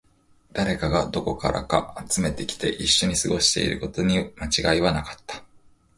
[0.51, 5.43] 誰かがどこからか集めてきて、一緒に過ごしていることに間違いはなかった